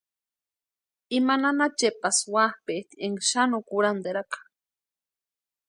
Ima 1.17 1.35
nana 1.41 1.67
Chepasï 1.77 2.25
wapʼeeti 2.33 2.95
énka 3.05 3.23
xani 3.31 3.49
no 3.51 3.59
kurhanterakʼa. 3.67 4.39